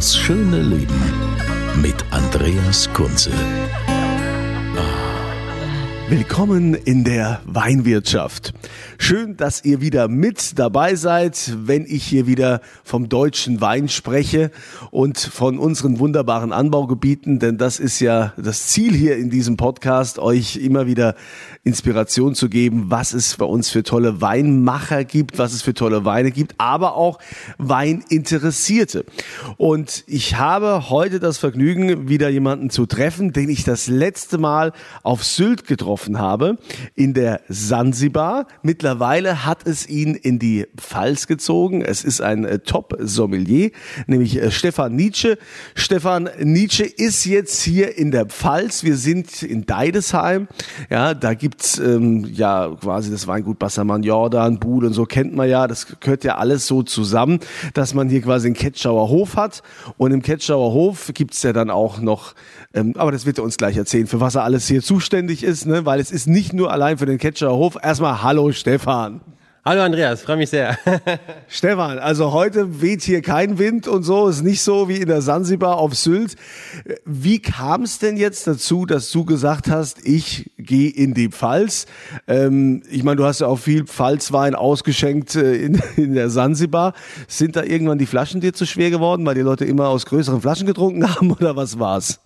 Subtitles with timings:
[0.00, 0.98] Das schöne Leben
[1.82, 3.32] mit Andreas Kunze.
[6.08, 8.54] Willkommen in der Weinwirtschaft.
[8.98, 14.50] Schön, dass ihr wieder mit dabei seid, wenn ich hier wieder vom deutschen Wein spreche
[14.90, 20.18] und von unseren wunderbaren Anbaugebieten, denn das ist ja das Ziel hier in diesem Podcast,
[20.18, 21.14] euch immer wieder
[21.62, 26.06] Inspiration zu geben, was es bei uns für tolle Weinmacher gibt, was es für tolle
[26.06, 27.18] Weine gibt, aber auch
[27.58, 29.04] Weininteressierte.
[29.58, 34.72] Und ich habe heute das Vergnügen, wieder jemanden zu treffen, den ich das letzte Mal
[35.02, 36.56] auf Sylt getroffen habe,
[36.94, 38.46] in der Sansibar.
[38.62, 41.82] Mittlerweile hat es ihn in die Pfalz gezogen.
[41.82, 43.70] Es ist ein äh, Top-Sommelier,
[44.06, 45.36] nämlich äh, Stefan Nietzsche.
[45.74, 48.82] Stefan Nietzsche ist jetzt hier in der Pfalz.
[48.82, 50.48] Wir sind in Deidesheim.
[50.88, 55.48] Ja, da gibt's ähm, ja quasi das Weingut Bassermann Jordan, Buhl und so kennt man
[55.48, 55.66] ja.
[55.66, 57.40] Das gehört ja alles so zusammen,
[57.74, 59.62] dass man hier quasi einen Ketschauer Hof hat.
[59.96, 62.34] Und im Ketschauer Hof gibt's ja dann auch noch,
[62.72, 65.66] ähm, aber das wird er uns gleich erzählen, für was er alles hier zuständig ist,
[65.66, 65.84] ne?
[65.84, 67.76] weil es ist nicht nur allein für den Ketschauer Hof.
[67.82, 69.20] Erstmal Hallo Stefan.
[69.62, 70.78] Hallo Andreas, freue mich sehr.
[71.48, 75.20] Stefan, also heute weht hier kein Wind und so, ist nicht so wie in der
[75.20, 76.36] Sansibar auf Sylt.
[77.04, 81.84] Wie kam es denn jetzt dazu, dass du gesagt hast, ich gehe in die Pfalz?
[82.26, 86.94] Ähm, ich meine, du hast ja auch viel Pfalzwein ausgeschenkt äh, in, in der Sansibar.
[87.28, 90.40] Sind da irgendwann die Flaschen dir zu schwer geworden, weil die Leute immer aus größeren
[90.40, 92.18] Flaschen getrunken haben oder was war's?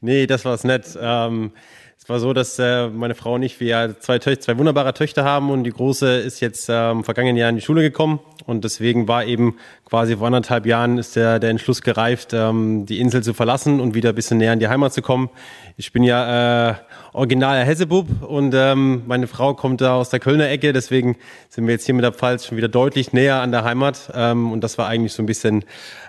[0.00, 0.96] Nee, das war's nicht.
[1.00, 1.52] Ähm
[2.00, 4.94] es war so, dass äh, meine Frau und ich, wir ja zwei, Töchter, zwei wunderbare
[4.94, 8.20] Töchter haben und die Große ist jetzt äh, im vergangenen Jahr in die Schule gekommen
[8.46, 13.00] und deswegen war eben quasi vor anderthalb Jahren ist der, der Entschluss gereift, ähm, die
[13.00, 15.28] Insel zu verlassen und wieder ein bisschen näher in die Heimat zu kommen.
[15.76, 16.74] Ich bin ja äh,
[17.12, 21.16] original Hessebub und ähm, meine Frau kommt da aus der Kölner Ecke, deswegen
[21.48, 24.52] sind wir jetzt hier mit der Pfalz schon wieder deutlich näher an der Heimat ähm,
[24.52, 25.64] und das war eigentlich so ein bisschen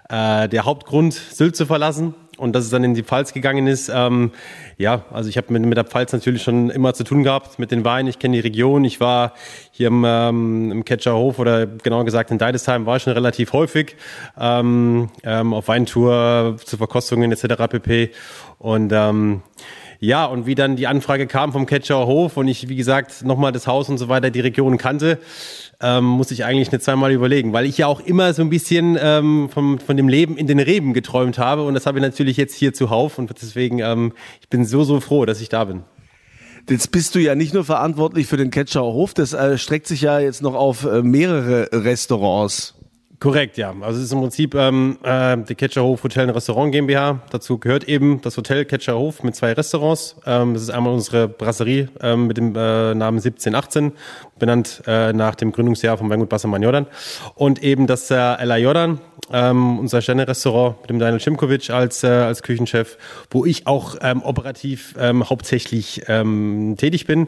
[0.08, 3.92] äh, der Hauptgrund, Sylt zu verlassen und dass es dann in die Pfalz gegangen ist.
[3.94, 4.32] Ähm,
[4.78, 7.72] ja, also ich habe mit, mit der Pfalz natürlich schon immer zu tun gehabt mit
[7.72, 8.08] den Weinen.
[8.08, 8.84] Ich kenne die Region.
[8.86, 9.34] Ich war
[9.72, 13.96] hier im, ähm, im Ketscherhof oder genauer gesagt in Deidesheim war ich schon relativ häufig
[14.40, 17.68] ähm, ähm, auf Weintour zu Verkostungen etc.
[17.70, 18.12] pp.
[18.58, 19.42] Und ähm,
[20.02, 23.52] ja, und wie dann die Anfrage kam vom Ketschauer Hof und ich, wie gesagt, nochmal
[23.52, 25.20] das Haus und so weiter, die Region kannte,
[25.82, 28.98] ähm, muss ich eigentlich nicht zweimal überlegen, weil ich ja auch immer so ein bisschen
[29.02, 32.38] ähm, vom, von dem Leben in den Reben geträumt habe und das habe ich natürlich
[32.38, 35.84] jetzt hier zuhauf und deswegen, ähm, ich bin so, so froh, dass ich da bin.
[36.70, 40.02] Jetzt bist du ja nicht nur verantwortlich für den Ketschauer Hof, das äh, streckt sich
[40.02, 42.79] ja jetzt noch auf äh, mehrere Restaurants.
[43.20, 43.76] Korrekt, ja.
[43.82, 47.20] Also es ist im Prinzip ähm, äh, die Ketscherhof Hotel und Restaurant GmbH.
[47.32, 50.16] Dazu gehört eben das Hotel Ketscherhof mit zwei Restaurants.
[50.26, 53.92] Ähm, das ist einmal unsere Brasserie ähm, mit dem äh, Namen 1718,
[54.40, 56.86] benannt äh, nach dem Gründungsjahr vom Weingut Bassermann Jordan.
[57.36, 59.02] Und eben das äh, Ella Jordan,
[59.34, 62.98] ähm, unser Sterne-Restaurant mit dem Daniel Schimkovic als, äh, als Küchenchef,
[63.30, 67.28] wo ich auch ähm, operativ ähm, hauptsächlich ähm, tätig bin,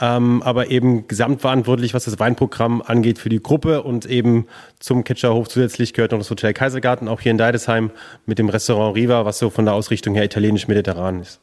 [0.00, 4.46] ähm, aber eben gesamtverantwortlich, was das Weinprogramm angeht für die Gruppe und eben
[4.78, 7.90] zum Ketscherhof zusätzlich gehört noch das Hotel Kaisergarten, auch hier in Deidesheim
[8.26, 11.40] mit dem Restaurant Riva, was so von der Ausrichtung her italienisch-mediterran ist.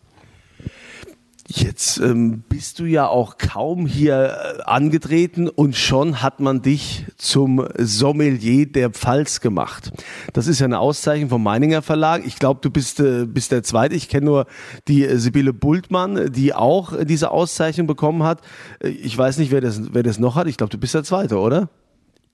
[1.47, 7.05] Jetzt ähm, bist du ja auch kaum hier äh, angetreten und schon hat man dich
[7.17, 9.91] zum Sommelier der Pfalz gemacht.
[10.33, 12.21] Das ist ja eine Auszeichnung vom Meininger Verlag.
[12.27, 13.95] Ich glaube, du bist, äh, bist der Zweite.
[13.95, 14.45] Ich kenne nur
[14.87, 18.41] die äh, Sibylle Bultmann, die auch äh, diese Auszeichnung bekommen hat.
[18.83, 20.45] Äh, Ich weiß nicht, wer das, wer das noch hat.
[20.45, 21.69] Ich glaube, du bist der Zweite, oder?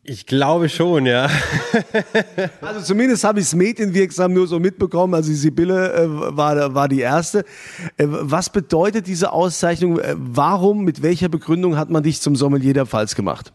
[0.07, 1.29] Ich glaube schon, ja.
[2.61, 5.15] Also zumindest habe ich es medienwirksam nur so mitbekommen.
[5.15, 6.07] Also die Sibylle äh,
[6.37, 7.39] war, war die erste.
[7.97, 9.99] Äh, was bedeutet diese Auszeichnung?
[9.99, 13.51] Äh, warum, mit welcher Begründung hat man dich zum Sommelier der Pfalz gemacht?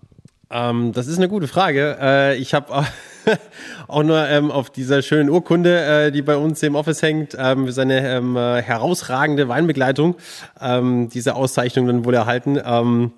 [0.50, 1.96] Ähm, das ist eine gute Frage.
[2.00, 2.86] Äh, ich habe auch,
[3.88, 7.66] auch nur ähm, auf dieser schönen Urkunde, äh, die bei uns im Office hängt, ähm,
[7.66, 10.16] für seine ähm, äh, herausragende Weinbegleitung,
[10.60, 12.58] ähm, diese Auszeichnung dann wohl erhalten.
[12.64, 13.12] Ähm,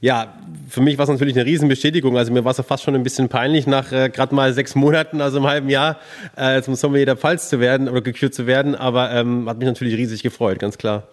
[0.00, 0.34] Ja,
[0.68, 2.18] für mich war es natürlich eine Riesenbestätigung.
[2.18, 5.20] Also mir war es fast schon ein bisschen peinlich, nach äh, gerade mal sechs Monaten,
[5.20, 5.98] also im halben Jahr,
[6.36, 8.74] äh, zum Sommelier der Pfalz zu werden oder gekürt zu werden.
[8.74, 11.04] Aber ähm, hat mich natürlich riesig gefreut, ganz klar.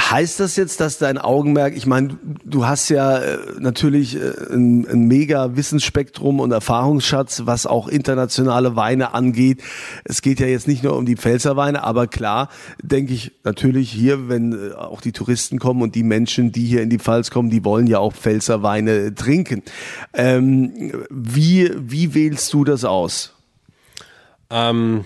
[0.00, 4.86] Heißt das jetzt, dass dein Augenmerk, ich meine, du hast ja äh, natürlich äh, ein,
[4.88, 9.62] ein mega Wissensspektrum und Erfahrungsschatz, was auch internationale Weine angeht.
[10.04, 12.48] Es geht ja jetzt nicht nur um die Pfälzerweine, aber klar,
[12.82, 16.82] denke ich natürlich hier, wenn äh, auch die Touristen kommen und die Menschen, die hier
[16.82, 19.62] in die Pfalz kommen, die wollen ja auch Pfälzerweine trinken.
[20.14, 23.34] Ähm, wie, wie wählst du das aus?
[24.50, 25.04] Ähm,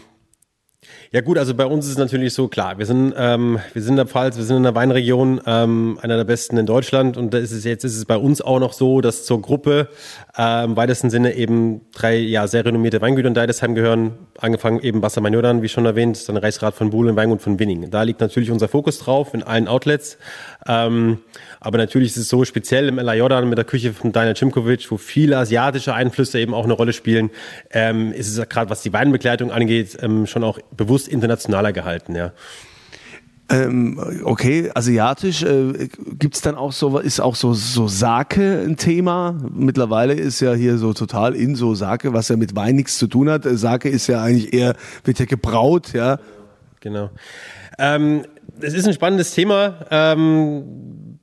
[1.14, 2.76] ja gut, also bei uns ist es natürlich so klar.
[2.76, 6.16] Wir sind, ähm, wir sind in der Pfalz, wir sind in der Weinregion, ähm, einer
[6.16, 7.16] der besten in Deutschland.
[7.16, 9.90] Und da ist es jetzt ist es bei uns auch noch so, dass zur Gruppe
[10.37, 14.14] äh, im weitesten Sinne eben drei ja sehr renommierte Weingüter in Deidesheim gehören.
[14.38, 17.93] Angefangen eben Wasser Magnoran, wie schon erwähnt, dann Reichsrat von Buhl und Weingut von Winning.
[17.93, 20.19] Da liegt natürlich unser Fokus drauf in allen Outlets.
[20.67, 21.19] Ähm,
[21.64, 24.90] aber natürlich ist es so speziell im Ella Jordan mit der Küche von Daniel Cimkovic,
[24.90, 27.31] wo viele asiatische Einflüsse eben auch eine Rolle spielen,
[27.70, 32.32] ähm, ist es gerade was die Weinbegleitung angeht, ähm, schon auch bewusst internationaler gehalten, ja.
[33.49, 35.88] Ähm, okay, asiatisch äh,
[36.19, 39.38] gibt's dann auch so, ist auch so, so Sake ein Thema?
[39.55, 43.06] Mittlerweile ist ja hier so total in so Sake, was ja mit Wein nichts zu
[43.06, 43.44] tun hat.
[43.44, 46.19] Sake ist ja eigentlich eher, wird ja gebraut, ja.
[46.81, 47.10] Genau.
[47.78, 48.25] Ähm,
[48.60, 49.87] es ist ein spannendes Thema.
[49.90, 51.14] Ähm,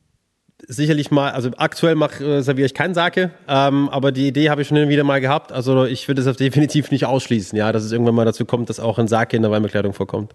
[0.71, 4.61] sicherlich mal, also aktuell mach, äh, serviere ich keinen Sake, ähm, aber die Idee habe
[4.61, 5.51] ich schon wieder mal gehabt.
[5.51, 8.79] Also ich würde es definitiv nicht ausschließen, ja, dass es irgendwann mal dazu kommt, dass
[8.79, 10.33] auch ein Sake in der Weinbekleidung vorkommt.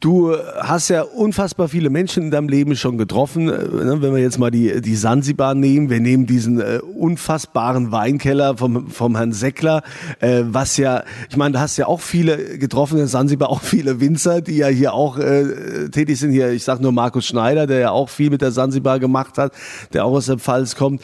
[0.00, 3.48] Du hast ja unfassbar viele Menschen in deinem Leben schon getroffen.
[3.48, 7.90] Äh, ne, wenn wir jetzt mal die, die Sansibar nehmen, wir nehmen diesen äh, unfassbaren
[7.90, 9.82] Weinkeller vom, vom Herrn Seckler,
[10.20, 14.00] äh, was ja, ich meine, da hast ja auch viele getroffen in Sansibar, auch viele
[14.00, 16.30] Winzer, die ja hier auch äh, tätig sind.
[16.30, 19.52] Hier, ich sag nur Markus Schneider, der ja auch viel mit der Sansibar gemacht hat,
[19.92, 21.02] der auch aus der Pfalz kommt.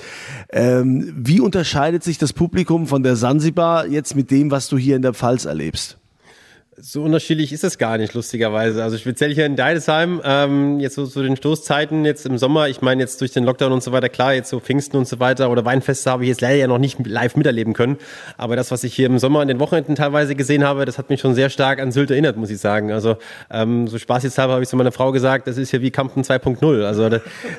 [0.51, 4.95] Ähm, wie unterscheidet sich das Publikum von der Sansibar jetzt mit dem, was du hier
[4.95, 5.99] in der Pfalz erlebst?
[6.87, 8.83] So unterschiedlich ist es gar nicht, lustigerweise.
[8.83, 12.83] Also speziell hier in Deidesheim, ähm, jetzt so zu den Stoßzeiten, jetzt im Sommer, ich
[12.83, 15.49] meine jetzt durch den Lockdown und so weiter, klar, jetzt so Pfingsten und so weiter
[15.49, 17.97] oder Weinfeste habe ich jetzt leider ja noch nicht live miterleben können.
[18.37, 21.09] Aber das, was ich hier im Sommer in den Wochenenden teilweise gesehen habe, das hat
[21.09, 22.93] mich schon sehr stark an Sylt erinnert, muss ich sagen.
[22.93, 23.17] Also
[23.51, 26.85] ähm, so spaßeshalber habe ich zu meiner Frau gesagt, das ist ja wie Kampen 2.0.
[26.85, 27.09] Also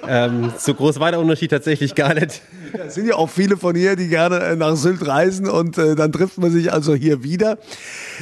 [0.07, 2.44] ähm, so groß war der Unterschied tatsächlich gar nicht.
[2.88, 5.96] Es sind ja auch viele von hier, die gerne äh, nach Sylt reisen und äh,
[5.96, 7.58] dann trifft man sich also hier wieder.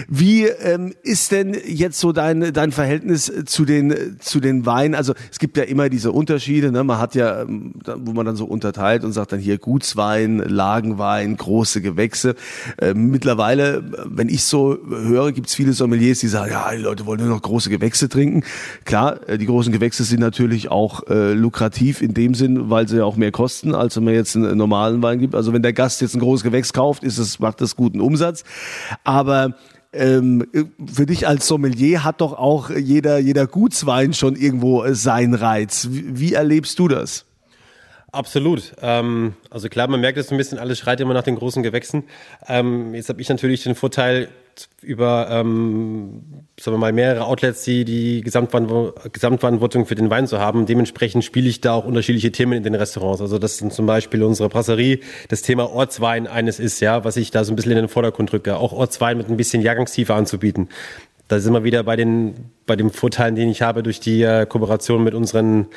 [0.07, 4.95] Wie ähm, ist denn jetzt so dein, dein Verhältnis zu den, zu den Weinen?
[4.95, 6.83] Also es gibt ja immer diese Unterschiede, ne?
[6.83, 11.37] man hat ja, ähm, wo man dann so unterteilt und sagt dann hier Gutswein, Lagenwein,
[11.37, 12.35] große Gewächse.
[12.77, 17.05] Äh, mittlerweile, wenn ich so höre, gibt es viele Sommeliers, die sagen, ja, die Leute
[17.05, 18.43] wollen nur noch große Gewächse trinken.
[18.85, 22.97] Klar, äh, die großen Gewächse sind natürlich auch äh, lukrativ in dem Sinn, weil sie
[22.97, 25.35] ja auch mehr kosten, als wenn man jetzt einen normalen Wein gibt.
[25.35, 28.43] Also wenn der Gast jetzt ein großes Gewächs kauft, ist es, macht das guten Umsatz.
[29.03, 29.55] Aber
[29.93, 30.45] ähm,
[30.91, 35.87] für dich als Sommelier hat doch auch jeder, jeder Gutswein schon irgendwo seinen Reiz.
[35.91, 37.25] Wie, wie erlebst du das?
[38.11, 38.73] Absolut.
[38.81, 42.03] Ähm, also klar, man merkt es ein bisschen, alles schreit immer nach den großen Gewächsen.
[42.47, 44.29] Ähm, jetzt habe ich natürlich den Vorteil,
[44.81, 46.23] über ähm,
[46.59, 50.65] sagen wir mal mehrere Outlets die die Gesamtverantwortung für den Wein zu haben.
[50.65, 53.21] Dementsprechend spiele ich da auch unterschiedliche Themen in den Restaurants.
[53.21, 57.31] Also das sind zum Beispiel unsere Brasserie, das Thema Ortswein eines ist, ja, was ich
[57.31, 58.57] da so ein bisschen in den Vordergrund rücke.
[58.57, 60.69] Auch Ortswein mit ein bisschen Jahrgangstiefe anzubieten.
[61.27, 64.45] Da sind wir wieder bei den bei den Vorteilen, den ich habe durch die äh,
[64.45, 65.67] Kooperation mit unseren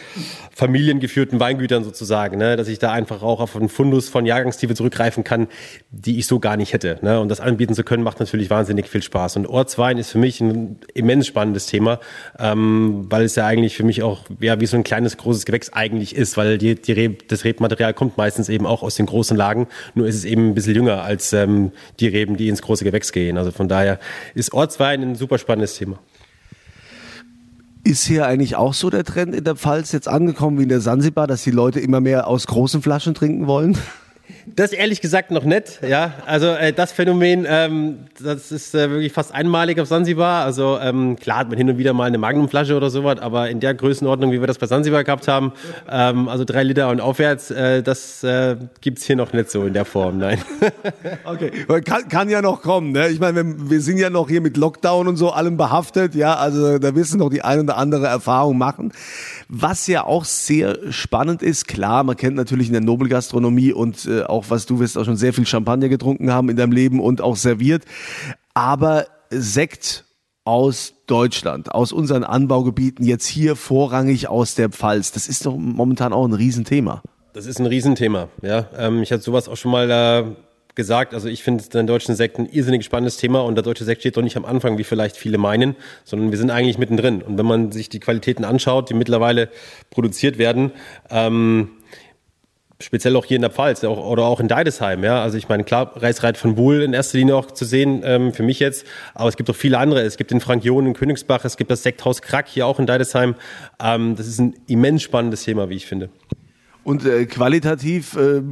[0.55, 5.25] familiengeführten Weingütern sozusagen, ne, dass ich da einfach auch auf einen Fundus von Jahrgangstiefe zurückgreifen
[5.25, 5.49] kann,
[5.91, 6.99] die ich so gar nicht hätte.
[7.03, 7.21] Ne?
[7.21, 9.37] Und das anbieten zu können, macht natürlich wahnsinnig viel Spaß.
[9.37, 12.01] Und Ortswein ist für mich ein immens spannendes Thema,
[12.39, 15.73] ähm, weil es ja eigentlich für mich auch ja, wie so ein kleines, großes Gewächs
[15.73, 19.37] eigentlich ist, weil die, die Reb, das Rebmaterial kommt meistens eben auch aus den großen
[19.37, 22.85] Lagen, nur ist es eben ein bisschen jünger als ähm, die Reben, die ins große
[22.85, 23.39] Gewächs gehen.
[23.39, 23.99] Also von daher
[24.35, 25.99] ist Ortswein ein super spannendes Thema.
[27.87, 30.81] Ist hier eigentlich auch so der Trend in der Pfalz jetzt angekommen wie in der
[30.81, 33.79] Sansibar, dass die Leute immer mehr aus großen Flaschen trinken wollen?
[34.55, 36.15] Das ehrlich gesagt noch nicht, ja.
[36.25, 40.45] Also äh, das Phänomen, ähm, das ist äh, wirklich fast einmalig auf Sansibar.
[40.45, 43.61] Also ähm, klar hat man hin und wieder mal eine Magnumflasche oder sowas, aber in
[43.61, 45.53] der Größenordnung, wie wir das bei Sansibar gehabt haben,
[45.91, 49.75] ähm, also drei Liter und aufwärts, äh, das äh, gibt's hier noch nicht so in
[49.75, 50.39] der Form, nein.
[51.25, 51.51] okay,
[51.85, 52.93] kann, kann ja noch kommen.
[52.93, 53.09] Ne?
[53.09, 56.35] Ich meine, wir, wir sind ja noch hier mit Lockdown und so allem behaftet, ja.
[56.35, 58.93] Also da wissen noch die ein oder andere Erfahrung machen.
[59.49, 64.16] Was ja auch sehr spannend ist, klar, man kennt natürlich in der Nobelgastronomie und äh,
[64.25, 67.21] auch was du wirst auch schon sehr viel Champagner getrunken haben in deinem Leben und
[67.21, 67.85] auch serviert.
[68.55, 70.05] Aber Sekt
[70.45, 76.13] aus Deutschland, aus unseren Anbaugebieten, jetzt hier vorrangig aus der Pfalz, das ist doch momentan
[76.13, 77.03] auch ein Riesenthema.
[77.33, 78.29] Das ist ein Riesenthema.
[78.43, 80.25] Ja, ähm, ich hatte sowas auch schon mal äh,
[80.77, 81.15] gesagt.
[81.15, 84.17] Also ich finde den deutschen Sekt ein irrsinnig spannendes Thema und der deutsche Sekt steht
[84.17, 87.23] doch nicht am Anfang, wie vielleicht viele meinen, sondern wir sind eigentlich mittendrin.
[87.23, 89.49] Und wenn man sich die Qualitäten anschaut, die mittlerweile
[89.91, 90.71] produziert werden,
[91.11, 91.71] ähm,
[92.81, 95.23] speziell auch hier in der Pfalz auch, oder auch in Deidesheim, ja.
[95.23, 98.43] Also ich meine, klar, Reisreit von Buhl in erster Linie auch zu sehen, ähm, für
[98.43, 100.03] mich jetzt, aber es gibt auch viele andere.
[100.03, 102.87] Es gibt den Frank John in Königsbach, es gibt das Sekthaus Krack hier auch in
[102.87, 103.35] Deidesheim.
[103.83, 106.11] Ähm, das ist ein immens spannendes Thema, wie ich finde.
[106.87, 108.43] Und äh, qualitativ äh,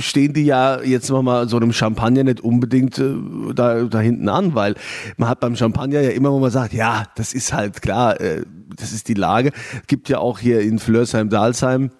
[0.00, 3.14] stehen die ja jetzt mal so einem Champagner nicht unbedingt äh,
[3.54, 4.74] da, da hinten an, weil
[5.18, 8.42] man hat beim Champagner ja immer, wo man sagt, ja, das ist halt klar, äh,
[8.74, 9.52] das ist die Lage.
[9.86, 11.90] Gibt ja auch hier in Flörsheim-Dalsheim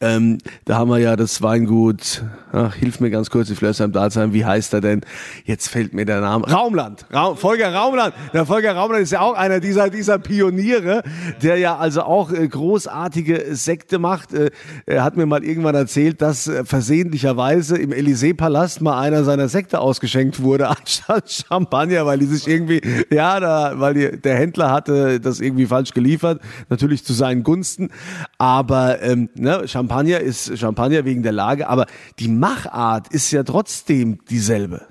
[0.00, 4.32] ähm, da haben wir ja das Weingut, ach, hilf mir ganz kurz, die Flörsheim Dalsheim,
[4.32, 5.00] wie heißt er denn?
[5.44, 6.48] Jetzt fällt mir der Name.
[6.48, 8.14] Raumland, Raum, Volker Raumland.
[8.32, 11.02] Der Volker Raumland ist ja auch einer dieser, dieser Pioniere,
[11.42, 14.32] der ja also auch äh, großartige Sekte macht.
[14.34, 14.50] Äh,
[14.86, 19.80] er hat mir mal irgendwann erzählt, dass äh, versehentlicherweise im Élysée-Palast mal einer seiner Sekte
[19.80, 25.18] ausgeschenkt wurde, anstatt Champagner, weil die sich irgendwie, ja, da, weil die, der Händler hatte
[25.18, 27.90] das irgendwie falsch geliefert, natürlich zu seinen Gunsten.
[28.38, 31.86] Aber ähm, ne, Champagner Champagner ist Champagner wegen der Lage, aber
[32.18, 34.82] die Machart ist ja trotzdem dieselbe.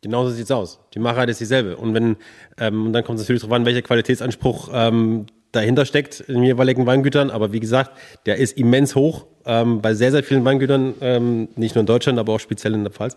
[0.00, 0.80] Genauso sieht's aus.
[0.94, 1.76] Die Machart ist dieselbe.
[1.76, 2.16] Und wenn,
[2.58, 7.30] ähm, dann kommt es natürlich darauf an, welcher Qualitätsanspruch ähm, dahinter steckt in jeweiligen Weingütern.
[7.30, 7.90] Aber wie gesagt,
[8.24, 12.18] der ist immens hoch ähm, bei sehr, sehr vielen Weingütern, ähm, nicht nur in Deutschland,
[12.18, 13.14] aber auch speziell in der Pfalz.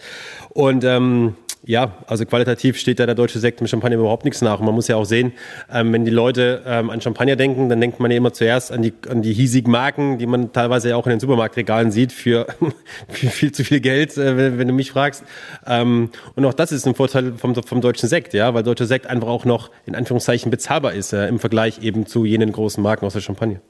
[0.49, 4.59] Und ähm, ja, also qualitativ steht da der deutsche Sekt mit Champagner überhaupt nichts nach.
[4.59, 5.31] Und man muss ja auch sehen,
[5.71, 8.81] ähm, wenn die Leute ähm, an Champagner denken, dann denkt man ja immer zuerst an
[8.81, 12.47] die, an die hiesigen Marken, die man teilweise ja auch in den Supermarktregalen sieht, für,
[13.07, 15.23] für viel zu viel Geld, äh, wenn, wenn, du mich fragst.
[15.65, 19.07] Ähm, und auch das ist ein Vorteil vom, vom deutschen Sekt, ja, weil deutscher Sekt
[19.07, 23.05] einfach auch noch in Anführungszeichen bezahlbar ist äh, im Vergleich eben zu jenen großen Marken
[23.05, 23.61] aus der Champagne.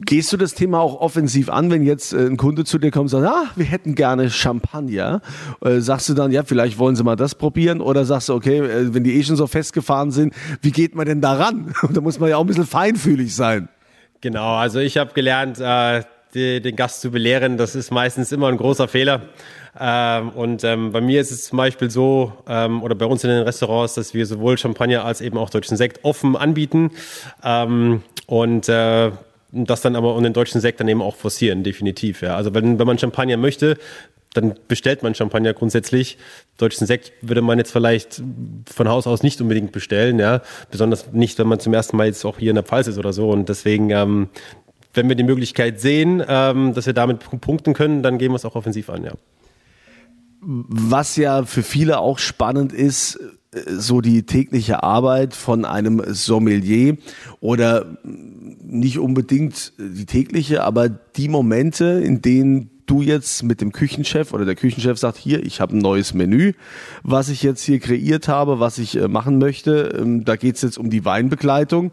[0.00, 3.12] Gehst du das Thema auch offensiv an, wenn jetzt äh, ein Kunde zu dir kommt
[3.12, 5.20] und sagt, ah, wir hätten gerne Champagner?
[5.60, 7.80] Äh, sagst du dann, ja, vielleicht wollen sie mal das probieren?
[7.80, 11.06] Oder sagst du, okay, äh, wenn die eh schon so festgefahren sind, wie geht man
[11.06, 11.74] denn daran?
[11.90, 13.68] da muss man ja auch ein bisschen feinfühlig sein.
[14.20, 16.02] Genau, also ich habe gelernt, äh,
[16.34, 19.22] die, den Gast zu belehren, das ist meistens immer ein großer Fehler.
[19.78, 23.30] Ähm, und ähm, bei mir ist es zum Beispiel so, ähm, oder bei uns in
[23.30, 26.90] den Restaurants, dass wir sowohl Champagner als eben auch deutschen Sekt offen anbieten.
[27.44, 29.12] Ähm, und äh,
[29.52, 32.22] das dann aber und den deutschen Sekt dann eben auch forcieren, definitiv.
[32.22, 32.36] Ja.
[32.36, 33.78] Also wenn, wenn man Champagner möchte,
[34.34, 36.18] dann bestellt man Champagner grundsätzlich.
[36.58, 38.22] Deutschen Sekt würde man jetzt vielleicht
[38.72, 40.42] von Haus aus nicht unbedingt bestellen, ja.
[40.70, 43.12] Besonders nicht, wenn man zum ersten Mal jetzt auch hier in der Pfalz ist oder
[43.12, 43.30] so.
[43.30, 44.28] Und deswegen, ähm,
[44.92, 48.44] wenn wir die Möglichkeit sehen, ähm, dass wir damit punkten können, dann gehen wir es
[48.44, 49.12] auch offensiv an, ja.
[50.40, 53.18] Was ja für viele auch spannend ist,
[53.52, 56.96] so die tägliche Arbeit von einem Sommelier
[57.40, 64.32] oder nicht unbedingt die tägliche, aber die Momente, in denen du jetzt mit dem Küchenchef
[64.32, 66.52] oder der Küchenchef sagt, hier, ich habe ein neues Menü,
[67.02, 70.78] was ich jetzt hier kreiert habe, was ich äh, machen möchte, ähm, da geht's jetzt
[70.78, 71.92] um die Weinbegleitung,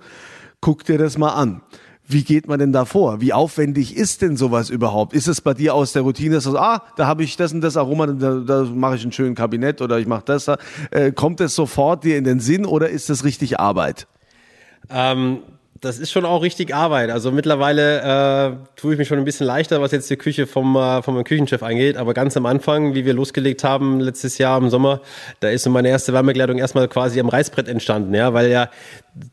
[0.62, 1.62] guck dir das mal an.
[2.08, 3.20] Wie geht man denn da vor?
[3.20, 5.14] Wie aufwendig ist denn sowas überhaupt?
[5.14, 7.62] Ist es bei dir aus der Routine, dass du, ah, da habe ich das und
[7.62, 10.58] das Aroma, da, da mache ich einen schönen Kabinett oder ich mache das da.
[10.92, 14.08] Äh, kommt es sofort dir in den Sinn oder ist das richtig Arbeit?
[14.90, 15.40] Ähm,
[15.86, 17.10] das ist schon auch richtig Arbeit.
[17.12, 20.76] Also mittlerweile äh, tue ich mich schon ein bisschen leichter, was jetzt die Küche vom,
[20.76, 21.98] äh, vom Küchenchef angeht.
[21.98, 25.02] Aber ganz am Anfang, wie wir losgelegt haben letztes Jahr im Sommer,
[25.40, 28.70] da ist so meine erste Wärmekleidung erstmal quasi am Reißbrett entstanden, ja, weil ja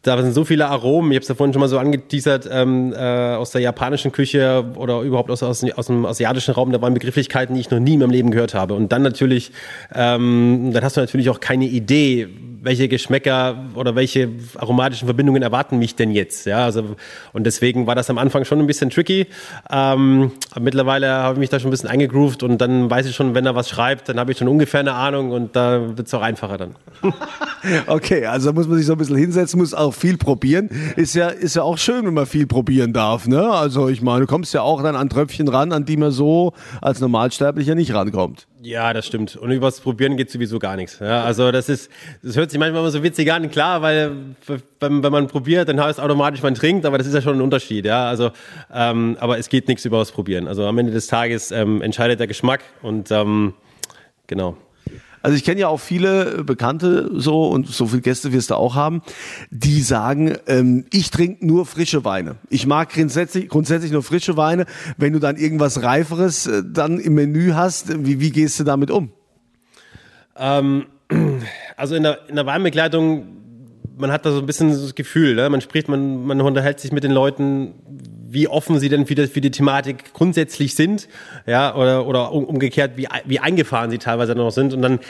[0.03, 2.93] da sind so viele Aromen, ich habe es ja vorhin schon mal so angeteasert, ähm,
[2.93, 6.95] äh, aus der japanischen Küche oder überhaupt aus, aus, aus dem asiatischen Raum, da waren
[6.95, 8.75] Begrifflichkeiten, die ich noch nie in meinem Leben gehört habe.
[8.75, 9.51] Und dann natürlich,
[9.93, 12.29] ähm, dann hast du natürlich auch keine Idee,
[12.63, 16.47] welche Geschmäcker oder welche aromatischen Verbindungen erwarten mich denn jetzt.
[16.47, 16.97] Ja, also,
[17.33, 19.27] und deswegen war das am Anfang schon ein bisschen tricky.
[19.71, 23.35] Ähm, mittlerweile habe ich mich da schon ein bisschen eingegroovt und dann weiß ich schon,
[23.35, 26.15] wenn er was schreibt, dann habe ich schon ungefähr eine Ahnung und da wird es
[26.15, 26.77] auch einfacher dann.
[27.87, 30.69] okay, also muss man sich so ein bisschen hinsetzen, muss auch viel probieren.
[30.97, 33.27] Ist ja, ist ja auch schön, wenn man viel probieren darf.
[33.27, 33.51] Ne?
[33.51, 36.53] Also ich meine, du kommst ja auch dann an Tröpfchen ran, an die man so
[36.81, 38.47] als Normalsterblicher nicht rankommt.
[38.63, 39.35] Ja, das stimmt.
[39.37, 41.01] Und übers Probieren geht sowieso gar nichts.
[41.01, 41.91] Ja, also das ist,
[42.23, 44.13] das hört sich manchmal immer so witzig an, klar, weil
[44.79, 47.41] wenn, wenn man probiert, dann heißt automatisch man trinkt, aber das ist ja schon ein
[47.41, 47.85] Unterschied.
[47.85, 48.31] Ja, also
[48.73, 50.47] ähm, aber es geht nichts übers Probieren.
[50.47, 53.55] Also am Ende des Tages ähm, entscheidet der Geschmack und ähm,
[54.29, 54.57] genau.
[55.23, 58.75] Also ich kenne ja auch viele Bekannte so und so viele Gäste wirst du auch
[58.75, 59.03] haben,
[59.51, 62.37] die sagen, ähm, ich trinke nur frische Weine.
[62.51, 64.67] Ich mag grundsätzlich, grundsätzlich nur frische Weine.
[64.97, 68.91] Wenn du dann irgendwas Reiferes äh, dann im Menü hast, wie, wie gehst du damit
[68.91, 69.11] um?
[70.37, 70.87] Ähm,
[71.77, 73.27] also in der, in der Weinbegleitung,
[73.97, 75.49] man hat da so ein bisschen das Gefühl, ne?
[75.49, 77.75] man spricht, man, man unterhält sich mit den Leuten,
[78.33, 81.09] wie offen sie denn für, das, für die Thematik grundsätzlich sind,
[81.47, 84.73] ja, oder, oder umgekehrt, wie, wie eingefahren sie teilweise noch sind.
[84.73, 85.01] Und dann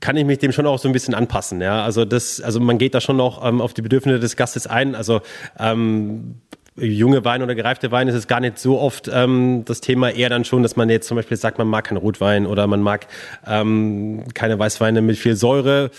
[0.00, 1.84] kann ich mich dem schon auch so ein bisschen anpassen, ja.
[1.84, 4.94] Also das, also man geht da schon auch ähm, auf die Bedürfnisse des Gastes ein.
[4.94, 5.20] Also
[5.58, 6.36] ähm,
[6.76, 10.28] junge Wein oder gereifte Wein ist es gar nicht so oft ähm, das Thema, eher
[10.28, 13.06] dann schon, dass man jetzt zum Beispiel sagt, man mag keinen Rotwein oder man mag
[13.46, 15.90] ähm, keine Weißweine mit viel Säure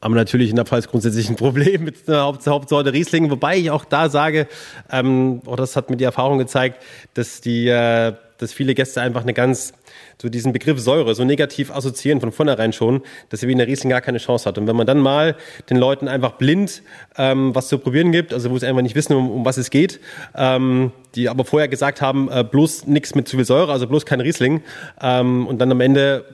[0.00, 3.70] haben natürlich in der Pfalz grundsätzlich ein Problem mit der Haupt Hauptsorte Riesling, wobei ich
[3.70, 4.46] auch da sage,
[4.90, 6.82] ähm, auch das hat mir die Erfahrung gezeigt,
[7.14, 9.72] dass die, äh, dass viele Gäste einfach eine ganz
[10.20, 13.66] so diesen Begriff Säure so negativ assoziieren von vornherein schon, dass er wie in der
[13.66, 14.58] Riesling gar keine Chance hat.
[14.58, 15.36] Und wenn man dann mal
[15.70, 16.82] den Leuten einfach blind
[17.16, 19.70] ähm, was zu probieren gibt, also wo sie einfach nicht wissen, um, um was es
[19.70, 20.00] geht,
[20.36, 24.06] ähm, die aber vorher gesagt haben, äh, bloß nichts mit zu viel Säure, also bloß
[24.06, 24.62] kein Riesling,
[25.00, 26.24] ähm, und dann am Ende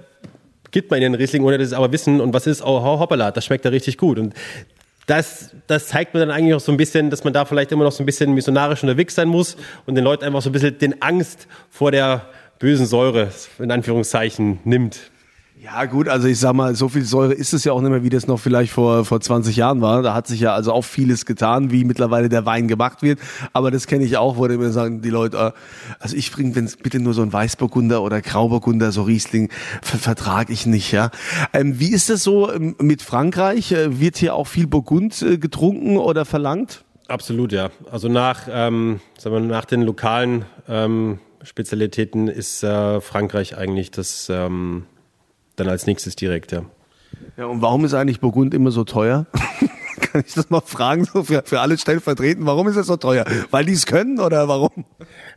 [0.75, 3.45] gibt man ihnen Riesling, ohne dass sie aber wissen, und was ist, oh, hoppala, das
[3.45, 4.19] schmeckt ja richtig gut.
[4.19, 4.35] Und
[5.07, 7.85] das, das zeigt mir dann eigentlich auch so ein bisschen, dass man da vielleicht immer
[7.85, 10.77] noch so ein bisschen missionarisch unterwegs sein muss und den Leuten einfach so ein bisschen
[10.77, 12.27] den Angst vor der
[12.59, 14.99] bösen Säure, in Anführungszeichen, nimmt.
[15.65, 18.03] Ja, gut, also ich sag mal, so viel Säure ist es ja auch nicht mehr,
[18.03, 20.03] wie das noch vielleicht vor, vor 20 Jahren war.
[20.03, 23.19] Da hat sich ja also auch vieles getan, wie mittlerweile der Wein gemacht wird.
[23.55, 25.53] Aber das kenne ich auch, wo mir sagen, die Leute, äh,
[26.01, 29.49] also ich bringe wenn bitte nur so ein Weißburgunder oder Grauburgunder, so Riesling,
[29.81, 31.11] ver vertrage ich nicht, ja.
[31.55, 33.73] Ähm, wie ist das so ähm, mit Frankreich?
[33.73, 36.85] Äh, wird hier auch viel Burgund äh, getrunken oder verlangt?
[37.09, 37.71] Absolut, ja.
[37.91, 44.29] Also nach, ähm, sagen wir, nach den lokalen ähm, Spezialitäten ist äh, Frankreich eigentlich das
[44.31, 44.85] ähm,
[45.57, 46.65] dann als nächstes direkt, ja.
[47.37, 49.27] Ja, und warum ist eigentlich Burgund immer so teuer?
[50.01, 53.25] Kann ich das mal fragen, so für, für alle stellvertretend, warum ist es so teuer?
[53.51, 54.85] Weil die es können oder warum?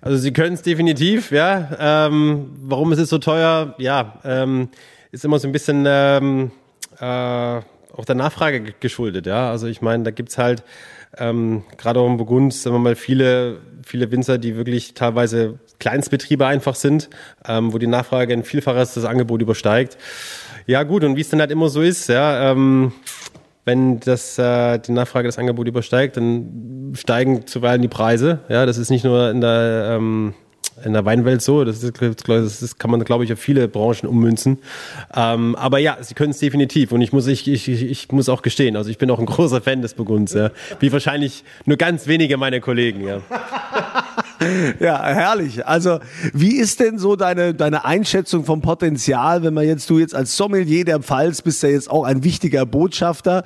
[0.02, 1.70] Also sie können es definitiv, ja.
[1.80, 3.76] Ähm, warum ist es so teuer?
[3.78, 4.70] Ja, ähm,
[5.12, 6.52] ist immer so ein bisschen ähm,
[7.00, 9.50] äh, auch der Nachfrage geschuldet, ja.
[9.50, 10.64] Also ich meine, da gibt's halt
[11.18, 16.46] ähm, gerade auch im Burgund, sagen wir mal, viele, viele Winzer, die wirklich teilweise Kleinstbetriebe
[16.46, 17.10] einfach sind,
[17.48, 19.98] ähm, wo die Nachfrage ein Vielfaches das Angebot übersteigt.
[20.66, 22.92] Ja gut, und wie es dann halt immer so ist, ja, ähm,
[23.66, 28.40] wenn das, äh, die Nachfrage das Angebot übersteigt, dann steigen zuweilen die Preise.
[28.50, 30.34] Ja, das ist nicht nur in der ähm,
[30.84, 31.64] in der Weinwelt so.
[31.64, 34.60] Das, ist, das kann man, glaube ich, auf viele Branchen ummünzen.
[35.16, 36.92] Ähm, aber ja, sie können es definitiv.
[36.92, 39.62] Und ich muss, ich, ich, ich muss auch gestehen, also ich bin auch ein großer
[39.62, 40.34] Fan des Burgunds.
[40.34, 40.52] Ja.
[40.80, 43.06] Wie wahrscheinlich nur ganz wenige meiner Kollegen.
[43.06, 43.22] Ja.
[44.80, 45.66] ja, herrlich.
[45.66, 46.00] Also,
[46.34, 50.36] wie ist denn so deine, deine Einschätzung vom Potenzial, wenn man jetzt, du jetzt als
[50.38, 53.44] Sommelier der Pfalz bist ja jetzt auch ein wichtiger Botschafter.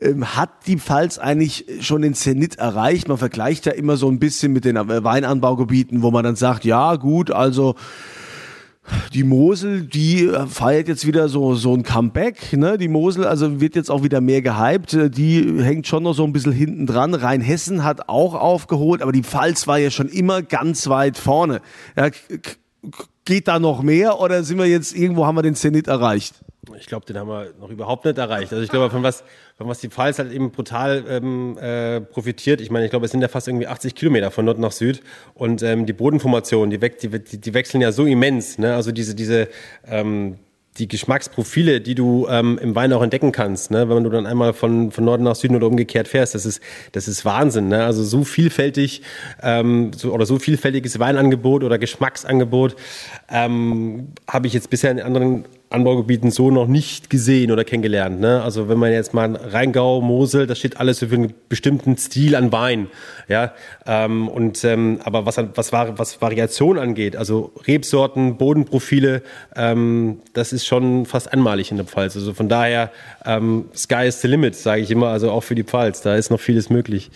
[0.00, 3.08] Ähm, hat die Pfalz eigentlich schon den Zenit erreicht?
[3.08, 6.96] Man vergleicht ja immer so ein bisschen mit den Weinanbaugebieten, wo man dann sagt, ja
[6.96, 7.74] gut, also
[9.12, 12.52] die Mosel, die äh, feiert jetzt wieder so, so ein Comeback.
[12.52, 12.78] Ne?
[12.78, 14.94] Die Mosel, also wird jetzt auch wieder mehr gehypt.
[14.94, 17.14] Äh, die hängt schon noch so ein bisschen hinten dran.
[17.14, 21.60] Rheinhessen hat auch aufgeholt, aber die Pfalz war ja schon immer ganz weit vorne.
[21.96, 22.10] Ja,
[23.24, 26.34] geht da noch mehr oder sind wir jetzt irgendwo, haben wir den Zenit erreicht?
[26.78, 28.52] Ich glaube, den haben wir noch überhaupt nicht erreicht.
[28.52, 29.24] Also ich glaube, von was,
[29.56, 32.60] von was die Pfalz halt eben brutal ähm, äh, profitiert.
[32.60, 35.00] Ich meine, ich glaube, es sind ja fast irgendwie 80 Kilometer von Nord nach Süd
[35.34, 38.58] und ähm, die Bodenformationen, die, die, die, wechseln ja so immens.
[38.58, 38.74] Ne?
[38.74, 39.48] Also diese, diese
[39.86, 40.38] ähm,
[40.78, 43.88] die Geschmacksprofile, die du ähm, im Wein auch entdecken kannst, ne?
[43.88, 46.60] wenn du dann einmal von, von Norden nach Süden oder umgekehrt fährst, das ist,
[46.92, 47.68] das ist Wahnsinn.
[47.68, 47.84] Ne?
[47.84, 49.02] Also so vielfältig
[49.42, 52.76] ähm, so, oder so vielfältiges Weinangebot oder Geschmacksangebot
[53.30, 58.18] ähm, habe ich jetzt bisher in anderen Anbaugebieten so noch nicht gesehen oder kennengelernt.
[58.18, 58.42] Ne?
[58.42, 62.50] Also wenn man jetzt mal Rheingau, Mosel, das steht alles für einen bestimmten Stil an
[62.50, 62.88] Wein.
[63.28, 63.54] Ja,
[63.86, 69.22] ähm, und ähm, aber was, was, was Variation angeht, also Rebsorten, Bodenprofile,
[69.54, 72.16] ähm, das ist schon fast einmalig in der Pfalz.
[72.16, 72.90] Also von daher
[73.24, 75.10] ähm, Sky is the limit, sage ich immer.
[75.10, 77.12] Also auch für die Pfalz, da ist noch vieles möglich.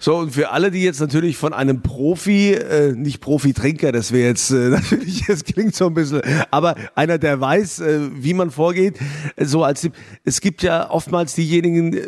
[0.00, 4.30] So und für alle, die jetzt natürlich von einem Profi, äh, nicht Profi-Trinker, das wäre
[4.30, 7.83] jetzt äh, natürlich, es klingt so ein bisschen, aber einer, der weiß
[8.14, 8.98] wie man vorgeht.
[9.38, 9.88] So als
[10.24, 12.06] es gibt ja oftmals diejenigen, äh,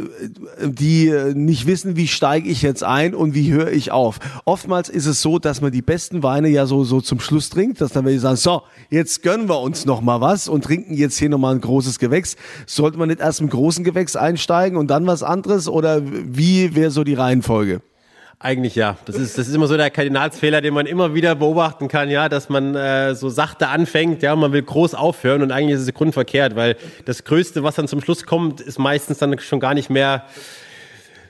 [0.69, 4.19] die äh, nicht wissen, wie steige ich jetzt ein und wie höre ich auf.
[4.45, 7.81] Oftmals ist es so, dass man die besten Weine ja so so zum Schluss trinkt,
[7.81, 11.19] dass dann ich sagen, so jetzt gönnen wir uns noch mal was und trinken jetzt
[11.19, 12.37] hier noch mal ein großes Gewächs.
[12.67, 16.91] Sollte man nicht erst im großen Gewächs einsteigen und dann was anderes oder wie wäre
[16.91, 17.81] so die Reihenfolge?
[18.39, 18.99] Eigentlich ja.
[19.07, 22.29] Das ist, das ist immer so der Kardinalsfehler, den man immer wieder beobachten kann, ja,
[22.29, 25.95] dass man äh, so sachte anfängt, ja, man will groß aufhören und eigentlich ist es
[25.95, 29.89] grundverkehrt, weil das Größte, was dann zum Schluss kommt, ist meistens dann schon gar nicht
[29.89, 30.27] mehr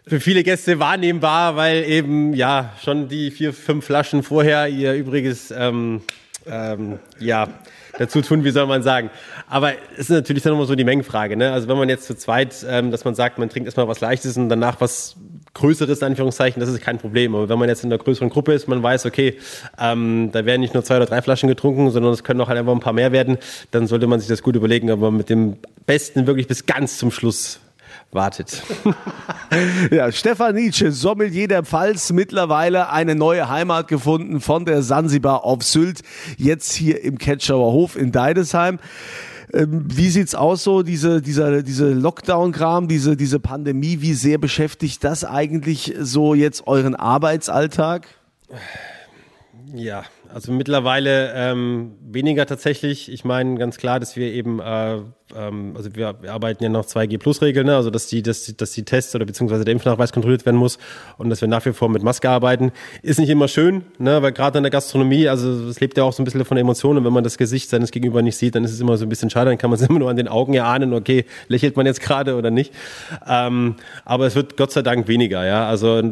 [0.05, 5.53] für viele Gäste wahrnehmbar, weil eben ja schon die vier, fünf Flaschen vorher ihr übriges
[5.53, 6.03] ähm,
[6.47, 7.49] ähm, ja
[7.99, 9.11] dazu tun, wie soll man sagen.
[9.49, 11.37] Aber es ist natürlich dann immer so die Mengenfrage.
[11.37, 11.53] Ne?
[11.53, 14.37] Also wenn man jetzt zu zweit, ähm, dass man sagt, man trinkt erstmal was Leichtes
[14.37, 15.17] und danach was
[15.57, 17.35] Größeres, in Anführungszeichen, das ist kein Problem.
[17.35, 19.39] Aber wenn man jetzt in einer größeren Gruppe ist, man weiß, okay,
[19.81, 22.59] ähm, da werden nicht nur zwei oder drei Flaschen getrunken, sondern es können auch halt
[22.59, 23.39] einfach ein paar mehr werden,
[23.71, 27.11] dann sollte man sich das gut überlegen, aber mit dem Besten wirklich bis ganz zum
[27.11, 27.61] Schluss
[28.13, 28.63] wartet.
[29.91, 35.63] ja, Stefan Nietzsche, Sommelier der Pfalz, mittlerweile eine neue Heimat gefunden von der Sansibar auf
[35.63, 36.03] Sylt,
[36.37, 38.79] jetzt hier im Ketschauer Hof in Deidesheim.
[39.53, 45.05] Ähm, wie sieht's aus so, diese, dieser, diese Lockdown-Kram, diese, diese Pandemie, wie sehr beschäftigt
[45.05, 48.09] das eigentlich so jetzt euren Arbeitsalltag?
[49.75, 53.11] Ja, also mittlerweile ähm, weniger tatsächlich.
[53.11, 54.99] Ich meine ganz klar, dass wir eben äh,
[55.35, 57.77] ähm, also wir, wir, arbeiten ja noch 2G-Plus-Regeln, ne?
[57.77, 60.79] also dass die, dass, dass die Tests oder beziehungsweise der Impfnachweis kontrolliert werden muss
[61.19, 62.71] und dass wir nach wie vor mit Maske arbeiten.
[63.03, 64.23] Ist nicht immer schön, ne?
[64.23, 67.05] weil gerade in der Gastronomie, also es lebt ja auch so ein bisschen von Emotionen.
[67.05, 69.31] Wenn man das Gesicht seines Gegenüber nicht sieht, dann ist es immer so ein bisschen
[69.31, 72.01] schade, dann kann man es immer nur an den Augen erahnen, okay, lächelt man jetzt
[72.01, 72.73] gerade oder nicht.
[73.29, 75.67] Ähm, aber es wird Gott sei Dank weniger, ja.
[75.69, 76.03] Also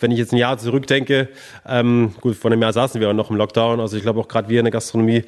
[0.00, 1.28] wenn ich jetzt ein Jahr zurückdenke,
[1.66, 4.28] ähm, gut, vor einem Jahr saßen wir auch noch im Lockdown, also ich glaube auch
[4.28, 5.24] gerade wir in der Gastronomie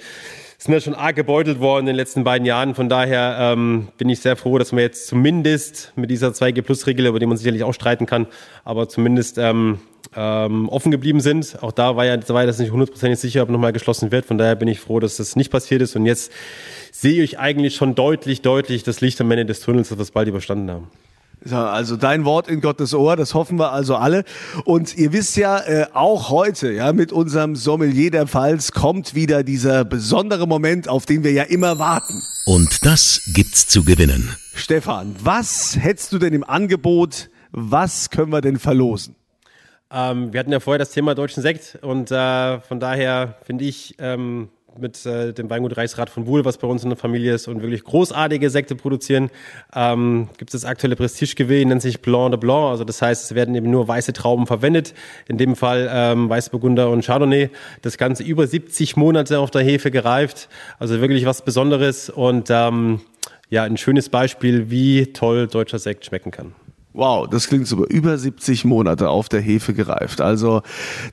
[0.58, 2.74] sind wir schon arg gebeutelt worden in den letzten beiden Jahren.
[2.74, 7.18] Von daher ähm, bin ich sehr froh, dass wir jetzt zumindest mit dieser 2G-Plus-Regel, über
[7.18, 8.26] die man sicherlich auch streiten kann,
[8.64, 9.80] aber zumindest ähm,
[10.14, 11.62] ähm, offen geblieben sind.
[11.62, 14.24] Auch da war ja war das nicht hundertprozentig sicher, ob nochmal geschlossen wird.
[14.24, 15.94] Von daher bin ich froh, dass das nicht passiert ist.
[15.94, 16.32] Und jetzt
[16.90, 20.10] sehe ich eigentlich schon deutlich, deutlich das Licht am Ende des Tunnels, dass wir es
[20.10, 20.88] bald überstanden haben.
[21.52, 24.24] Also dein Wort in Gottes Ohr, das hoffen wir also alle.
[24.64, 29.42] Und ihr wisst ja, äh, auch heute, ja, mit unserem Sommelier der Pfalz kommt wieder
[29.42, 32.22] dieser besondere Moment, auf den wir ja immer warten.
[32.46, 34.36] Und das gibt's zu gewinnen.
[34.54, 37.28] Stefan, was hättest du denn im Angebot?
[37.52, 39.14] Was können wir denn verlosen?
[39.90, 43.94] Ähm, wir hatten ja vorher das Thema deutschen Sekt und äh, von daher finde ich,
[43.98, 47.48] ähm, mit äh, dem Weingut Reichsrat von Wuhl, was bei uns in der Familie ist
[47.48, 49.30] und wirklich großartige Sekte produzieren.
[49.74, 52.70] Ähm, gibt es das aktuelle Prestige-Geweh, nennt sich Blanc de Blanc.
[52.70, 54.94] Also das heißt, es werden eben nur weiße Trauben verwendet.
[55.28, 57.50] In dem Fall ähm, Weißburgunder und Chardonnay.
[57.82, 60.48] Das Ganze über 70 Monate auf der Hefe gereift.
[60.78, 63.00] Also wirklich was Besonderes und ähm,
[63.48, 66.54] ja, ein schönes Beispiel, wie toll deutscher Sekt schmecken kann.
[66.96, 67.84] Wow, das klingt super.
[67.90, 70.22] Über 70 Monate auf der Hefe gereift.
[70.22, 70.62] Also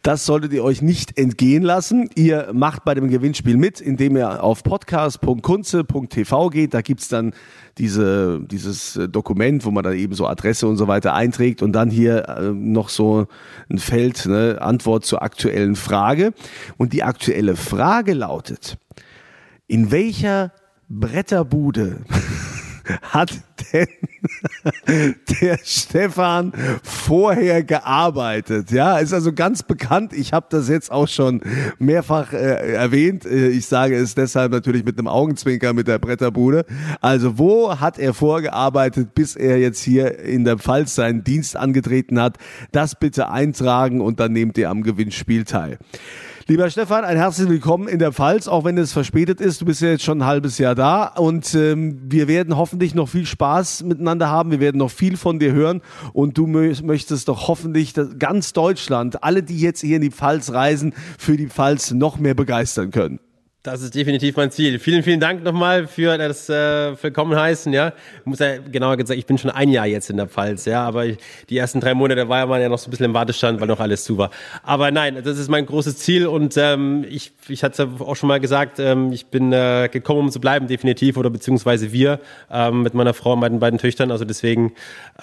[0.01, 2.09] das solltet ihr euch nicht entgehen lassen.
[2.15, 6.73] Ihr macht bei dem Gewinnspiel mit, indem ihr auf podcast.kunze.tv geht.
[6.73, 7.33] Da gibt's dann
[7.77, 11.89] diese, dieses Dokument, wo man dann eben so Adresse und so weiter einträgt und dann
[11.89, 13.27] hier äh, noch so
[13.69, 16.31] ein Feld, ne, Antwort zur aktuellen Frage.
[16.77, 18.77] Und die aktuelle Frage lautet,
[19.67, 20.53] in welcher
[20.87, 22.05] Bretterbude
[23.01, 23.31] hat
[23.71, 23.87] denn
[25.41, 28.71] der Stefan vorher gearbeitet?
[28.71, 30.13] Ja, ist also ganz bekannt.
[30.13, 31.41] Ich habe das jetzt auch schon
[31.79, 33.25] mehrfach äh, erwähnt.
[33.25, 36.65] Äh, ich sage es deshalb natürlich mit einem Augenzwinker mit der Bretterbude.
[37.01, 42.19] Also wo hat er vorgearbeitet, bis er jetzt hier in der Pfalz seinen Dienst angetreten
[42.19, 42.37] hat?
[42.71, 45.77] Das bitte eintragen und dann nehmt ihr am Gewinnspiel teil.
[46.45, 49.61] Lieber Stefan, ein herzliches Willkommen in der Pfalz, auch wenn es verspätet ist.
[49.61, 53.07] Du bist ja jetzt schon ein halbes Jahr da und ähm, wir werden hoffentlich noch
[53.07, 54.51] viel Spaß miteinander haben.
[54.51, 59.41] Wir werden noch viel von dir hören und du möchtest doch hoffentlich ganz Deutschland, alle,
[59.41, 63.21] die jetzt hier in die Pfalz reisen, für die Pfalz noch mehr begeistern können.
[63.63, 64.77] Das ist definitiv mein Ziel.
[64.77, 67.71] Vielen, vielen Dank nochmal für das äh, Willkommen heißen.
[67.71, 70.65] Ja, ich muss ja genauer gesagt, ich bin schon ein Jahr jetzt in der Pfalz,
[70.65, 71.17] ja, aber ich,
[71.49, 73.79] die ersten drei Monate war man ja noch so ein bisschen im Wartestand, weil noch
[73.79, 74.31] alles zu war.
[74.63, 78.41] Aber nein, das ist mein großes Ziel und ähm, ich, ich hatte auch schon mal
[78.41, 82.19] gesagt, ähm, ich bin äh, gekommen, um zu bleiben, definitiv oder beziehungsweise wir
[82.51, 84.11] ähm, mit meiner Frau und meinen beiden Töchtern.
[84.11, 84.73] Also deswegen,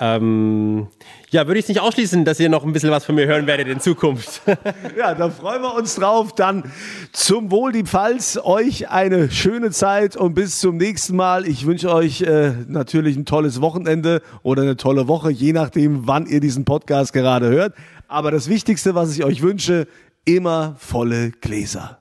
[0.00, 0.86] ähm,
[1.28, 3.46] ja, würde ich es nicht ausschließen, dass ihr noch ein bisschen was von mir hören
[3.46, 4.40] werdet in Zukunft.
[4.96, 6.34] ja, da freuen wir uns drauf.
[6.34, 6.72] Dann
[7.12, 11.46] zum Wohl die Pfalz euch eine schöne Zeit und bis zum nächsten Mal.
[11.46, 16.26] Ich wünsche euch äh, natürlich ein tolles Wochenende oder eine tolle Woche, je nachdem, wann
[16.26, 17.74] ihr diesen Podcast gerade hört.
[18.08, 19.86] Aber das Wichtigste, was ich euch wünsche,
[20.24, 22.00] immer volle Gläser.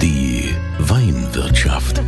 [0.00, 2.02] Die Weinwirtschaft.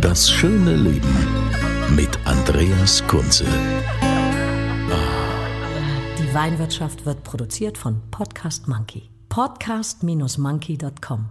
[0.00, 1.53] Das schöne Leben
[1.90, 3.44] mit Andreas Kunze.
[6.18, 9.10] Die Weinwirtschaft wird produziert von Podcast Monkey.
[9.28, 11.30] Podcast-monkey.com.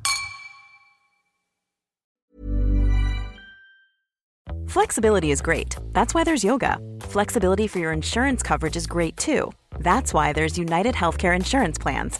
[4.67, 5.77] Flexibility is great.
[5.93, 6.79] That's why there's yoga.
[7.01, 9.51] Flexibility for your insurance coverage is great too.
[9.79, 12.19] That's why there's United Healthcare Insurance Plans.